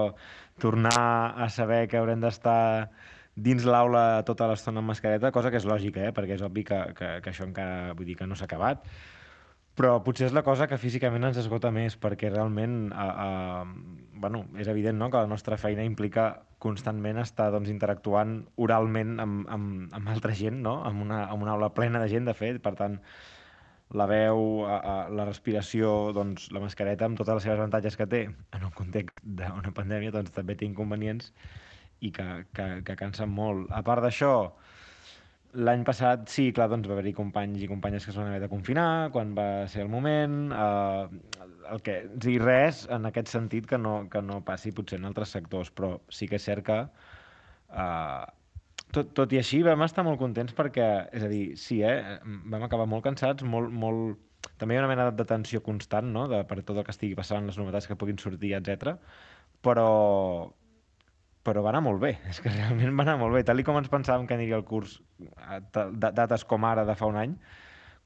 tornar 0.60 1.38
a 1.40 1.46
saber 1.48 1.86
que 1.88 1.96
haurem 1.96 2.20
d'estar 2.20 2.90
dins 3.32 3.64
l'aula 3.64 4.20
tota 4.28 4.50
l'estona 4.50 4.82
amb 4.84 4.92
mascareta, 4.92 5.30
cosa 5.32 5.48
que 5.48 5.56
és 5.56 5.64
lògica, 5.64 6.04
eh? 6.04 6.12
perquè 6.12 6.36
és 6.36 6.44
obvi 6.44 6.66
que, 6.68 6.82
que, 7.00 7.08
que 7.24 7.32
això 7.32 7.48
encara 7.48 7.94
vull 7.96 8.10
dir 8.10 8.18
que 8.20 8.28
no 8.28 8.36
s'ha 8.36 8.44
acabat, 8.44 8.84
però 9.80 9.96
potser 10.04 10.28
és 10.28 10.36
la 10.36 10.44
cosa 10.44 10.68
que 10.68 10.76
físicament 10.84 11.24
ens 11.30 11.40
esgota 11.40 11.72
més, 11.72 11.96
perquè 11.96 12.28
realment 12.28 12.92
a, 12.92 13.08
a, 13.24 13.64
bueno, 14.20 14.44
és 14.60 14.68
evident 14.68 15.00
no? 15.00 15.08
que 15.08 15.24
la 15.24 15.32
nostra 15.32 15.56
feina 15.56 15.88
implica 15.88 16.28
constantment 16.60 17.24
estar 17.24 17.48
doncs, 17.56 17.72
interactuant 17.72 18.42
oralment 18.60 19.16
amb, 19.16 19.48
amb, 19.48 19.92
amb 19.96 20.12
altra 20.12 20.36
gent, 20.36 20.60
no? 20.68 20.82
amb, 20.84 21.08
una, 21.08 21.24
amb 21.24 21.48
una 21.48 21.56
aula 21.56 21.72
plena 21.72 22.04
de 22.04 22.12
gent, 22.12 22.28
de 22.28 22.36
fet, 22.36 22.60
per 22.60 22.76
tant, 22.76 23.00
la 23.96 24.06
veu, 24.06 24.42
a, 24.66 24.76
a, 24.78 24.96
la 25.10 25.26
respiració, 25.26 26.12
doncs, 26.14 26.48
la 26.54 26.62
mascareta, 26.62 27.06
amb 27.06 27.18
totes 27.18 27.40
les 27.40 27.48
seves 27.48 27.58
avantatges 27.58 27.98
que 27.98 28.06
té, 28.10 28.22
en 28.56 28.66
un 28.66 28.74
context 28.76 29.18
d'una 29.24 29.74
pandèmia, 29.76 30.14
doncs 30.14 30.34
també 30.36 30.54
té 30.54 30.68
inconvenients 30.68 31.32
i 32.00 32.12
que, 32.14 32.26
que, 32.56 32.68
que 32.86 32.96
cansen 32.98 33.32
molt. 33.34 33.66
A 33.74 33.82
part 33.86 34.04
d'això, 34.04 34.32
l'any 35.66 35.82
passat 35.86 36.28
sí, 36.30 36.48
clar, 36.54 36.68
doncs 36.70 36.86
va 36.88 36.94
haver-hi 36.94 37.12
companys 37.16 37.64
i 37.64 37.68
companyes 37.70 38.06
que 38.06 38.14
es 38.14 38.18
van 38.20 38.30
haver 38.30 38.44
de 38.44 38.50
confinar, 38.52 39.10
quan 39.14 39.34
va 39.34 39.66
ser 39.72 39.82
el 39.84 39.90
moment, 39.92 40.38
eh, 40.54 41.48
el 41.74 41.82
que, 41.86 41.96
o 42.06 42.20
sigui, 42.22 42.38
res 42.42 42.84
en 42.94 43.10
aquest 43.10 43.32
sentit 43.32 43.66
que 43.70 43.78
no, 43.78 44.04
que 44.12 44.22
no 44.22 44.40
passi 44.46 44.70
potser 44.76 45.00
en 45.00 45.10
altres 45.10 45.34
sectors, 45.34 45.74
però 45.74 45.96
sí 46.14 46.30
que 46.30 46.38
és 46.38 46.46
cert 46.46 46.66
que 46.70 46.78
eh, 46.86 48.26
tot, 48.94 49.12
tot 49.16 49.32
i 49.34 49.40
així 49.40 49.62
vam 49.66 49.82
estar 49.86 50.04
molt 50.06 50.20
contents 50.20 50.54
perquè, 50.56 50.88
és 51.16 51.24
a 51.26 51.30
dir, 51.30 51.44
sí, 51.60 51.80
eh, 51.86 52.18
vam 52.24 52.66
acabar 52.66 52.88
molt 52.90 53.06
cansats, 53.06 53.46
molt, 53.46 53.72
molt... 53.72 54.20
també 54.60 54.74
hi 54.76 54.80
ha 54.80 54.84
una 54.84 54.92
mena 54.92 55.10
de 55.10 55.26
tensió 55.28 55.62
constant, 55.64 56.08
no?, 56.14 56.26
de, 56.30 56.42
per 56.48 56.60
tot 56.62 56.76
el 56.76 56.86
que 56.86 56.94
estigui 56.94 57.18
passant, 57.18 57.48
les 57.48 57.58
novetats 57.60 57.88
que 57.90 57.98
puguin 58.00 58.20
sortir, 58.22 58.54
etc. 58.58 58.96
però 59.64 59.88
però 61.46 61.62
va 61.64 61.70
anar 61.72 61.80
molt 61.84 62.02
bé, 62.02 62.12
és 62.28 62.40
que 62.44 62.52
realment 62.52 62.92
va 62.98 63.04
anar 63.06 63.16
molt 63.20 63.32
bé. 63.32 63.40
Tal 63.48 63.62
com 63.64 63.78
ens 63.80 63.88
pensàvem 63.88 64.26
que 64.28 64.36
aniria 64.36 64.58
el 64.60 64.66
curs 64.68 64.98
a 65.40 65.60
dates 65.96 66.44
com 66.44 66.66
ara 66.68 66.84
de 66.84 66.96
fa 66.98 67.08
un 67.08 67.16
any, 67.16 67.32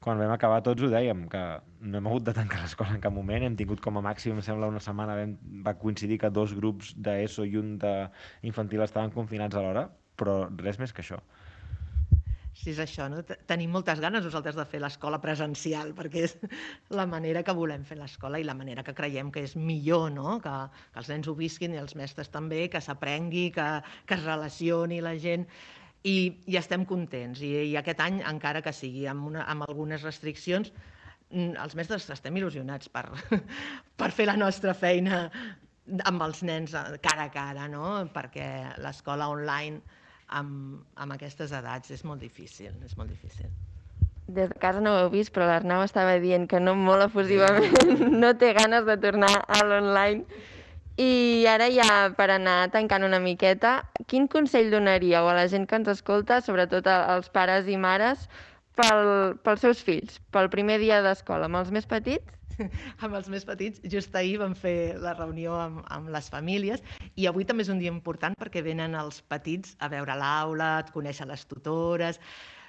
quan 0.05 0.19
vam 0.21 0.31
acabar 0.31 0.61
tots 0.63 0.85
ho 0.85 0.89
dèiem, 0.91 1.25
que 1.31 1.41
no 1.81 1.99
hem 1.99 2.07
hagut 2.07 2.25
de 2.27 2.35
tancar 2.37 2.61
l'escola 2.61 2.95
en 2.95 3.03
cap 3.03 3.13
moment, 3.15 3.43
hem 3.43 3.57
tingut 3.59 3.81
com 3.83 3.97
a 3.99 4.03
màxim, 4.05 4.35
em 4.37 4.43
sembla, 4.45 4.69
una 4.71 4.81
setmana, 4.83 5.17
vam, 5.19 5.35
va 5.65 5.75
coincidir 5.81 6.19
que 6.21 6.31
dos 6.31 6.53
grups 6.55 6.93
d'ESO 6.95 7.47
i 7.49 7.57
un 7.59 7.75
d'infantil 7.81 8.85
estaven 8.85 9.13
confinats 9.15 9.57
alhora, 9.59 9.87
però 10.19 10.45
res 10.61 10.79
més 10.81 10.93
que 10.95 11.03
això. 11.05 11.21
Sí, 12.55 12.69
és 12.71 12.79
això, 12.79 13.09
no? 13.11 13.19
Tenim 13.49 13.73
moltes 13.75 13.99
ganes 13.99 14.23
nosaltres 14.23 14.55
de 14.55 14.63
fer 14.71 14.79
l'escola 14.79 15.19
presencial, 15.21 15.91
perquè 15.97 16.21
és 16.23 16.35
la 16.95 17.03
manera 17.09 17.41
que 17.43 17.55
volem 17.57 17.83
fer 17.83 17.97
l'escola 17.99 18.39
i 18.39 18.45
la 18.47 18.55
manera 18.55 18.83
que 18.87 18.95
creiem 18.95 19.27
que 19.35 19.43
és 19.43 19.57
millor, 19.59 20.07
no? 20.15 20.37
Que, 20.43 20.53
que 20.93 21.01
els 21.01 21.09
nens 21.11 21.27
ho 21.27 21.35
visquin 21.35 21.75
i 21.75 21.81
els 21.81 21.97
mestres 21.99 22.31
també, 22.31 22.63
que 22.71 22.79
s'aprengui, 22.81 23.49
que, 23.57 23.65
que 24.07 24.15
es 24.15 24.23
relacioni 24.23 25.01
la 25.03 25.17
gent 25.19 25.43
i, 26.07 26.15
i 26.47 26.55
estem 26.61 26.85
contents. 26.87 27.43
I, 27.43 27.51
I 27.73 27.75
aquest 27.81 27.99
any, 28.05 28.21
encara 28.31 28.63
que 28.63 28.73
sigui 28.73 29.03
amb, 29.11 29.27
una, 29.33 29.43
amb 29.51 29.67
algunes 29.67 30.07
restriccions, 30.07 30.71
mm, 31.33 31.57
els 31.65 31.75
mestres 31.75 32.07
estem 32.15 32.39
il·lusionats 32.39 32.87
per, 32.93 33.09
per 33.99 34.11
fer 34.15 34.29
la 34.31 34.39
nostra 34.39 34.77
feina 34.77 35.25
amb 36.07 36.23
els 36.23 36.41
nens 36.47 36.71
cara 37.03 37.27
a 37.27 37.33
cara, 37.35 37.67
no? 37.69 37.99
perquè 38.15 38.47
l'escola 38.81 39.27
online 39.29 39.83
amb, 40.27 40.81
amb 40.95 41.15
aquestes 41.15 41.53
edats 41.53 41.91
és 41.91 42.03
molt 42.03 42.21
difícil, 42.21 42.73
és 42.85 42.97
molt 42.97 43.09
difícil. 43.09 43.49
Des 44.27 44.49
de 44.49 44.57
casa 44.59 44.81
no 44.81 44.95
ho 44.95 45.03
heu 45.03 45.11
vist, 45.13 45.31
però 45.33 45.45
l'Arnau 45.45 45.83
estava 45.85 46.17
dient 46.21 46.47
que 46.49 46.59
no 46.59 46.73
molt 46.75 47.05
efusivament 47.05 48.01
no 48.23 48.33
té 48.41 48.53
ganes 48.57 48.85
de 48.87 48.97
tornar 48.97 49.31
a 49.45 49.61
l'online. 49.67 50.25
I 50.97 51.43
ara 51.51 51.67
ja, 51.69 51.89
per 52.15 52.29
anar 52.31 52.71
tancant 52.71 53.03
una 53.03 53.19
miqueta, 53.19 53.81
quin 54.07 54.29
consell 54.31 54.71
donaríeu 54.71 55.27
a 55.27 55.35
la 55.35 55.45
gent 55.51 55.67
que 55.67 55.75
ens 55.75 55.91
escolta, 55.91 56.39
sobretot 56.41 56.87
als 56.87 57.27
pares 57.29 57.67
i 57.67 57.75
mares, 57.77 58.29
pel, 58.79 59.35
pels 59.43 59.61
seus 59.61 59.83
fills, 59.83 60.21
pel 60.31 60.49
primer 60.53 60.79
dia 60.79 61.01
d'escola, 61.03 61.51
amb 61.51 61.59
els 61.59 61.73
més 61.75 61.85
petits? 61.85 62.31
amb 63.03 63.15
els 63.19 63.29
més 63.31 63.45
petits. 63.47 63.81
Just 63.91 64.15
ahir 64.15 64.39
vam 64.41 64.55
fer 64.57 64.95
la 65.01 65.15
reunió 65.17 65.55
amb, 65.59 65.83
amb 65.93 66.11
les 66.15 66.29
famílies 66.33 66.83
i 67.15 67.29
avui 67.29 67.47
també 67.47 67.65
és 67.65 67.71
un 67.73 67.81
dia 67.83 67.93
important 67.93 68.37
perquè 68.39 68.63
venen 68.65 68.97
els 68.99 69.21
petits 69.31 69.75
a 69.79 69.91
veure 69.91 70.17
l'aula, 70.19 70.77
a 70.81 70.91
conèixer 70.91 71.29
les 71.31 71.47
tutores... 71.49 72.21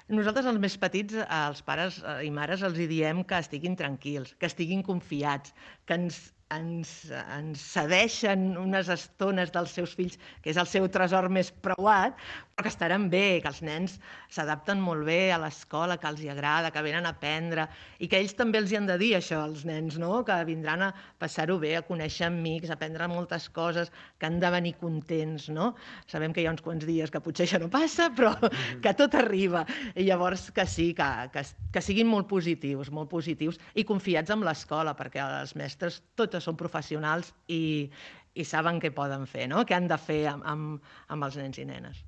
Nosaltres, 0.07 0.45
els 0.47 0.59
més 0.63 0.77
petits, 0.79 1.17
els 1.19 1.59
pares 1.67 1.97
i 2.23 2.29
mares, 2.31 2.61
els 2.63 2.77
diem 2.79 3.25
que 3.27 3.41
estiguin 3.43 3.73
tranquils, 3.75 4.29
que 4.39 4.47
estiguin 4.47 4.79
confiats, 4.87 5.51
que 5.83 5.97
ens 5.99 6.21
ens, 6.55 6.91
ens 7.11 7.63
cedeixen 7.73 8.53
unes 8.59 8.89
estones 8.93 9.51
dels 9.55 9.73
seus 9.75 9.95
fills, 9.97 10.17
que 10.43 10.53
és 10.53 10.59
el 10.61 10.69
seu 10.69 10.87
tresor 10.91 11.27
més 11.33 11.51
preuat, 11.65 12.15
que 12.63 12.69
estaran 12.69 13.03
bé, 13.13 13.37
que 13.37 13.49
els 13.51 13.59
nens 13.61 13.91
s'adapten 14.33 14.79
molt 14.81 15.05
bé 15.05 15.29
a 15.29 15.35
l'escola, 15.37 15.99
que 16.01 16.07
els 16.09 16.23
hi 16.23 16.31
agrada, 16.33 16.71
que 16.73 16.81
venen 16.81 17.05
a 17.05 17.11
aprendre, 17.13 17.67
i 18.01 18.07
que 18.09 18.17
ells 18.17 18.33
també 18.39 18.57
els 18.57 18.71
hi 18.73 18.79
han 18.79 18.87
de 18.89 18.95
dir 18.97 19.11
això, 19.13 19.43
als 19.45 19.61
nens, 19.69 19.99
no? 20.01 20.23
que 20.25 20.37
vindran 20.47 20.87
a 20.87 20.87
passar-ho 21.21 21.59
bé, 21.61 21.75
a 21.77 21.83
conèixer 21.85 22.25
amics, 22.31 22.71
a 22.71 22.77
aprendre 22.79 23.05
moltes 23.11 23.45
coses, 23.53 23.93
que 24.17 24.25
han 24.25 24.39
de 24.41 24.49
venir 24.55 24.73
contents. 24.81 25.51
No? 25.53 25.69
Sabem 26.09 26.33
que 26.33 26.41
hi 26.41 26.47
ha 26.49 26.55
uns 26.55 26.65
quants 26.65 26.87
dies 26.89 27.13
que 27.13 27.21
potser 27.21 27.45
això 27.45 27.61
no 27.61 27.69
passa, 27.69 28.09
però 28.17 28.33
que 28.83 28.95
tot 29.03 29.19
arriba. 29.21 29.61
I 29.93 30.09
llavors 30.09 30.49
que 30.49 30.65
sí, 30.65 30.89
que, 30.97 31.11
que, 31.37 31.45
que 31.77 31.85
siguin 31.91 32.09
molt 32.09 32.25
positius, 32.33 32.89
molt 32.89 33.13
positius, 33.13 33.61
i 33.77 33.85
confiats 33.85 34.33
en 34.33 34.41
l'escola, 34.49 34.97
perquè 34.97 35.21
els 35.21 35.53
mestres 35.61 36.01
tot 36.17 36.33
que 36.33 36.41
són 36.41 36.57
professionals 36.57 37.35
i, 37.53 37.85
i 38.33 38.49
saben 38.49 38.81
què 38.81 38.95
poden 38.97 39.29
fer, 39.29 39.45
no? 39.53 39.61
què 39.61 39.77
han 39.77 39.93
de 39.93 40.01
fer 40.09 40.23
amb, 40.33 40.53
amb, 40.57 40.93
amb 41.13 41.29
els 41.29 41.37
nens 41.45 41.61
i 41.61 41.69
nenes. 41.69 42.07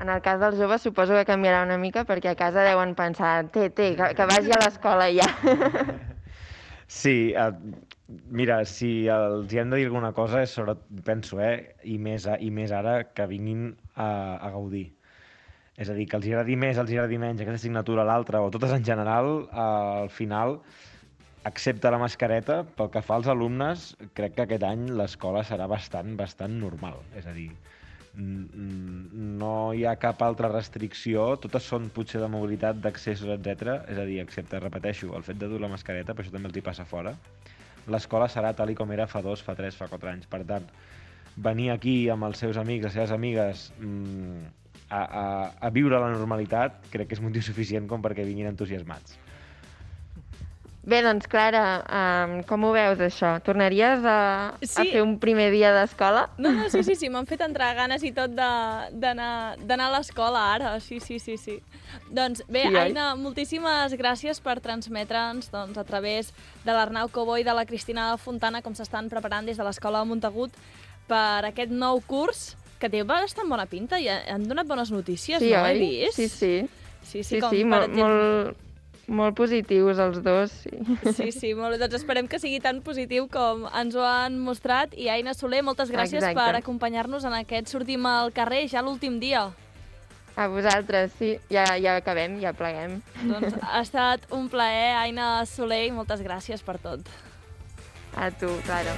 En 0.00 0.08
el 0.08 0.22
cas 0.24 0.40
dels 0.40 0.56
joves 0.56 0.82
suposo 0.86 1.16
que 1.18 1.26
canviarà 1.28 1.62
una 1.66 1.76
mica 1.78 2.06
perquè 2.08 2.32
a 2.32 2.38
casa 2.38 2.64
deuen 2.64 2.94
pensar 2.98 3.34
té, 3.52 3.68
té, 3.70 3.92
que, 3.98 4.12
que 4.16 4.28
vagi 4.30 4.54
a 4.54 4.60
l'escola 4.64 5.10
ja. 5.12 5.28
Sí, 6.92 7.32
uh, 7.32 7.54
mira, 8.28 8.58
si 8.68 9.06
els 9.08 9.52
hi 9.52 9.60
hem 9.62 9.70
de 9.72 9.78
dir 9.80 9.86
alguna 9.88 10.10
cosa 10.12 10.42
és 10.44 10.52
sobre, 10.52 10.74
penso, 11.06 11.38
eh, 11.40 11.72
i 11.88 11.96
més, 11.96 12.26
i 12.36 12.50
més 12.52 12.74
ara 12.76 12.98
que 13.16 13.24
vinguin 13.30 13.70
a, 13.94 14.08
a 14.36 14.50
gaudir. 14.52 14.90
És 15.80 15.88
a 15.88 15.96
dir, 15.96 16.04
que 16.10 16.18
els 16.18 16.28
agradi 16.28 16.58
més, 16.60 16.76
els 16.76 16.92
agradi 16.92 17.16
menys 17.22 17.40
aquesta 17.40 17.62
assignatura 17.62 18.04
l'altra, 18.04 18.42
o 18.44 18.52
totes 18.52 18.74
en 18.76 18.84
general, 18.84 19.30
uh, 19.46 20.02
al 20.02 20.12
final 20.12 20.58
excepte 21.48 21.90
la 21.90 22.02
mascareta, 22.02 22.60
pel 22.76 22.92
que 22.92 23.02
fa 23.02 23.16
als 23.16 23.30
alumnes, 23.32 23.88
crec 24.18 24.36
que 24.36 24.44
aquest 24.44 24.68
any 24.68 24.84
l'escola 25.00 25.42
serà 25.48 25.66
bastant, 25.70 26.12
bastant 26.20 26.60
normal. 26.60 27.00
És 27.16 27.24
a 27.24 27.32
dir, 27.32 27.48
no 28.14 29.72
hi 29.72 29.86
ha 29.88 29.94
cap 29.96 30.20
altra 30.22 30.50
restricció, 30.52 31.24
totes 31.40 31.64
són 31.64 31.88
potser 31.94 32.20
de 32.20 32.28
mobilitat, 32.28 32.80
d'accessos, 32.84 33.30
etc. 33.32 33.78
És 33.88 33.98
a 33.98 34.04
dir, 34.08 34.20
excepte, 34.20 34.60
repeteixo, 34.60 35.14
el 35.16 35.24
fet 35.24 35.40
de 35.40 35.48
dur 35.48 35.60
la 35.62 35.70
mascareta, 35.72 36.12
però 36.12 36.26
això 36.26 36.34
també 36.34 36.50
els 36.50 36.58
hi 36.60 36.64
passa 36.66 36.84
fora, 36.84 37.14
l'escola 37.88 38.28
serà 38.28 38.52
tal 38.54 38.70
i 38.70 38.76
com 38.78 38.92
era 38.92 39.08
fa 39.08 39.22
dos, 39.24 39.42
fa 39.42 39.56
tres, 39.58 39.78
fa 39.78 39.88
quatre 39.88 40.12
anys. 40.12 40.28
Per 40.30 40.42
tant, 40.48 40.68
venir 41.36 41.70
aquí 41.72 41.96
amb 42.12 42.28
els 42.28 42.42
seus 42.44 42.60
amics, 42.60 42.84
les 42.90 42.98
seves 42.98 43.16
amigues, 43.16 43.70
mmm, 43.80 44.44
a, 44.92 45.00
a, 45.00 45.26
a 45.60 45.72
viure 45.72 45.98
la 45.98 46.12
normalitat, 46.12 46.82
crec 46.92 47.08
que 47.08 47.16
és 47.16 47.24
motiu 47.24 47.42
suficient 47.42 47.88
com 47.88 48.04
perquè 48.04 48.26
vinguin 48.28 48.52
entusiasmats. 48.52 49.16
Bé, 50.82 50.98
doncs, 50.98 51.28
Clara, 51.30 51.62
um, 51.86 52.32
com 52.42 52.64
ho 52.66 52.72
veus, 52.74 52.98
això? 53.04 53.36
Tornaries 53.46 54.02
a, 54.02 54.54
sí. 54.64 54.80
a 54.82 54.84
fer 54.90 55.02
un 55.04 55.12
primer 55.22 55.46
dia 55.54 55.70
d'escola? 55.76 56.24
No, 56.42 56.50
no, 56.56 56.64
sí, 56.72 56.80
sí, 56.82 56.96
sí, 56.98 57.10
m'han 57.12 57.28
fet 57.30 57.44
entrar 57.46 57.68
ganes 57.78 58.02
i 58.02 58.10
tot 58.16 58.34
d'anar 58.34 59.60
a 59.62 59.90
l'escola 59.94 60.42
ara, 60.56 60.72
sí, 60.82 60.98
sí, 60.98 61.20
sí, 61.22 61.36
sí. 61.38 61.60
Doncs 62.10 62.42
bé, 62.48 62.64
sí, 62.66 62.78
Aina, 62.80 63.12
moltíssimes 63.14 63.94
gràcies 64.00 64.42
per 64.42 64.56
transmetre'ns 64.64 65.52
doncs, 65.54 65.78
a 65.78 65.86
través 65.86 66.32
de 66.64 66.74
l'Arnau 66.74 67.12
Cobó 67.14 67.38
i 67.38 67.46
de 67.46 67.54
la 67.54 67.62
Cristina 67.68 68.10
Fontana 68.18 68.58
com 68.66 68.74
s'estan 68.74 69.12
preparant 69.12 69.46
des 69.46 69.62
de 69.62 69.68
l'Escola 69.68 70.02
de 70.02 70.10
Montagut 70.10 70.58
per 71.06 71.46
aquest 71.46 71.70
nou 71.70 72.02
curs 72.10 72.56
que 72.82 72.90
té 72.90 73.04
bastant 73.06 73.46
bona 73.46 73.68
pinta 73.70 74.02
i 74.02 74.10
han 74.10 74.50
donat 74.50 74.66
bones 74.66 74.90
notícies, 74.90 75.38
sí, 75.38 75.54
no? 75.54 75.62
Oi? 75.62 75.78
He 75.78 75.78
vist? 75.78 76.18
Sí, 76.18 76.26
sí. 76.26 76.54
Sí, 77.02 77.22
sí, 77.22 77.36
sí, 77.36 77.40
com, 77.42 77.54
sí 77.54 77.62
molt, 77.62 77.86
exemple... 77.86 78.10
molt, 78.10 78.68
molt 79.08 79.36
positius 79.36 79.98
els 80.02 80.20
dos, 80.22 80.52
sí. 80.64 80.70
Sí, 81.16 81.30
sí, 81.34 81.54
molt, 81.58 81.78
doncs 81.80 81.98
esperem 81.98 82.28
que 82.30 82.38
sigui 82.42 82.60
tan 82.62 82.82
positiu 82.86 83.26
com 83.32 83.66
ens 83.68 83.96
ho 83.98 84.04
han 84.06 84.38
mostrat. 84.42 84.94
I 84.94 85.10
Aina 85.12 85.34
Soler, 85.34 85.62
moltes 85.66 85.90
gràcies 85.90 86.22
Exacte. 86.22 86.38
per 86.38 86.60
acompanyar-nos 86.60 87.26
en 87.28 87.36
aquest 87.40 87.72
Sortim 87.72 88.06
al 88.06 88.32
carrer, 88.36 88.66
ja 88.70 88.84
l'últim 88.84 89.18
dia. 89.22 89.48
A 90.36 90.46
vosaltres, 90.48 91.12
sí. 91.18 91.34
Ja, 91.52 91.66
ja 91.76 91.98
acabem, 92.00 92.38
ja 92.40 92.54
pleguem. 92.56 93.02
Doncs 93.26 93.58
ha 93.60 93.82
estat 93.82 94.24
un 94.32 94.48
plaer, 94.52 94.94
Aina 95.02 95.44
Soler, 95.46 95.84
i 95.90 95.92
moltes 95.92 96.24
gràcies 96.24 96.64
per 96.64 96.78
tot. 96.80 97.04
A 98.16 98.30
tu, 98.30 98.48
Clara. 98.64 98.96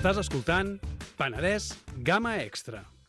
Estàs 0.00 0.16
escoltant 0.16 0.70
Penedès 1.18 1.66
Gamma 2.08 2.38
Extra. 2.40 2.80